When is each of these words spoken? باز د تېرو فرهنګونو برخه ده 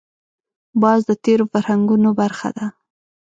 باز 0.81 0.99
د 1.09 1.11
تېرو 1.23 1.45
فرهنګونو 1.51 2.09
برخه 2.21 2.49
ده 2.57 2.65